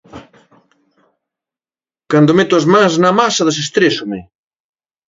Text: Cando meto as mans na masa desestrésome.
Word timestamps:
Cando 2.11 2.35
meto 2.37 2.53
as 2.59 2.65
mans 2.73 2.93
na 3.03 3.11
masa 3.19 3.47
desestrésome. 3.49 4.19